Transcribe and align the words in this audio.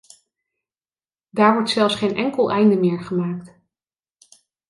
Daar 1.29 1.53
wordt 1.53 1.69
zelfs 1.69 1.95
geen 1.95 2.15
enkel 2.15 2.51
einde 2.51 2.75
meer 2.75 2.99
gemaakt. 2.99 3.57